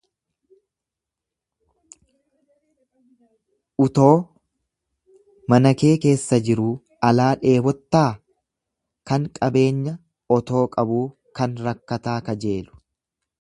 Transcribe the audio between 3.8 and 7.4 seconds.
Utoo mana kee keessa jiruu alaa